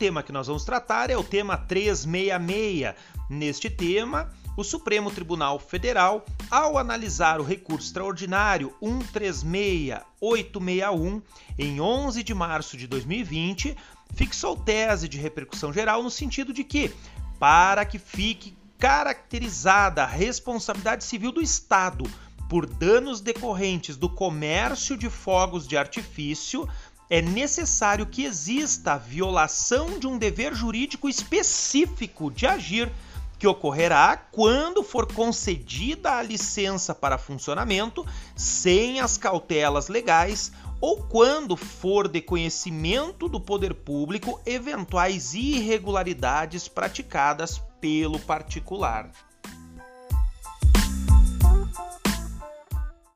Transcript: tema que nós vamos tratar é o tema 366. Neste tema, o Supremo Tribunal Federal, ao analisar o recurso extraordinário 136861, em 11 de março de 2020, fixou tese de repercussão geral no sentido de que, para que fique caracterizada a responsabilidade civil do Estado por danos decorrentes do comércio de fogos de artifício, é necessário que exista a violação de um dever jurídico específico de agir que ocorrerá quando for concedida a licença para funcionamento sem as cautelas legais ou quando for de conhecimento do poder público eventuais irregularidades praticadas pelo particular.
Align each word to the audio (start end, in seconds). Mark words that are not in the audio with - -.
tema 0.00 0.22
que 0.22 0.32
nós 0.32 0.46
vamos 0.46 0.64
tratar 0.64 1.10
é 1.10 1.16
o 1.18 1.22
tema 1.22 1.58
366. 1.58 2.94
Neste 3.28 3.68
tema, 3.68 4.32
o 4.56 4.64
Supremo 4.64 5.10
Tribunal 5.10 5.58
Federal, 5.58 6.24
ao 6.50 6.78
analisar 6.78 7.38
o 7.38 7.44
recurso 7.44 7.88
extraordinário 7.88 8.74
136861, 8.80 11.20
em 11.58 11.82
11 11.82 12.22
de 12.22 12.32
março 12.32 12.78
de 12.78 12.86
2020, 12.86 13.76
fixou 14.14 14.56
tese 14.56 15.06
de 15.06 15.18
repercussão 15.18 15.70
geral 15.70 16.02
no 16.02 16.10
sentido 16.10 16.50
de 16.50 16.64
que, 16.64 16.90
para 17.38 17.84
que 17.84 17.98
fique 17.98 18.56
caracterizada 18.78 20.02
a 20.02 20.06
responsabilidade 20.06 21.04
civil 21.04 21.30
do 21.30 21.42
Estado 21.42 22.08
por 22.50 22.66
danos 22.66 23.20
decorrentes 23.20 23.96
do 23.96 24.08
comércio 24.08 24.96
de 24.96 25.08
fogos 25.08 25.68
de 25.68 25.76
artifício, 25.76 26.68
é 27.10 27.20
necessário 27.20 28.06
que 28.06 28.24
exista 28.24 28.92
a 28.92 28.96
violação 28.96 29.98
de 29.98 30.06
um 30.06 30.16
dever 30.16 30.54
jurídico 30.54 31.08
específico 31.08 32.30
de 32.30 32.46
agir 32.46 32.90
que 33.36 33.48
ocorrerá 33.48 34.16
quando 34.16 34.84
for 34.84 35.12
concedida 35.12 36.12
a 36.12 36.22
licença 36.22 36.94
para 36.94 37.18
funcionamento 37.18 38.06
sem 38.36 39.00
as 39.00 39.18
cautelas 39.18 39.88
legais 39.88 40.52
ou 40.80 40.98
quando 41.02 41.56
for 41.56 42.06
de 42.06 42.20
conhecimento 42.20 43.28
do 43.28 43.40
poder 43.40 43.74
público 43.74 44.40
eventuais 44.46 45.34
irregularidades 45.34 46.68
praticadas 46.68 47.60
pelo 47.80 48.20
particular. 48.20 49.10